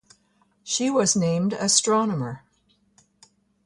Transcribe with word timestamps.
She 0.63 0.89
was 0.89 1.15
named 1.15 1.53
Astronomer. 1.53 2.43